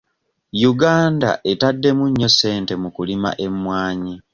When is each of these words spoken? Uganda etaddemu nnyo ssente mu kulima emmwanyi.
Uganda 0.71 1.29
etaddemu 1.51 2.03
nnyo 2.09 2.29
ssente 2.33 2.73
mu 2.81 2.89
kulima 2.95 3.29
emmwanyi. 3.45 4.15